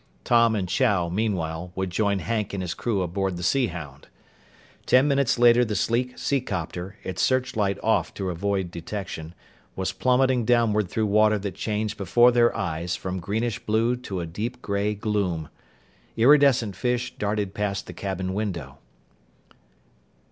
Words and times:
Tom 0.23 0.55
and 0.55 0.67
Chow, 0.67 1.09
meanwhile, 1.09 1.71
would 1.75 1.91
join 1.91 2.17
Hank 2.17 2.55
and 2.55 2.63
his 2.63 2.73
crew 2.73 3.03
aboard 3.03 3.37
the 3.37 3.43
Sea 3.43 3.67
Hound. 3.67 4.07
Ten 4.87 5.07
minutes 5.07 5.37
later 5.37 5.63
the 5.63 5.75
sleek 5.75 6.17
seacopter, 6.17 6.95
its 7.03 7.21
searchlight 7.21 7.77
off 7.83 8.11
to 8.15 8.31
avoid 8.31 8.71
detection, 8.71 9.35
was 9.75 9.91
plummeting 9.91 10.43
downward 10.43 10.89
through 10.89 11.05
water 11.05 11.37
that 11.37 11.53
changed 11.53 11.97
before 11.97 12.31
their 12.31 12.51
eyes 12.57 12.95
from 12.95 13.19
greenish 13.19 13.59
blue 13.59 13.95
to 13.97 14.19
a 14.21 14.25
deep 14.25 14.59
gray 14.63 14.95
gloom. 14.95 15.49
Iridescent 16.17 16.75
fish 16.75 17.13
darted 17.19 17.53
past 17.53 17.85
the 17.85 17.93
cabin 17.93 18.33
window. 18.33 18.79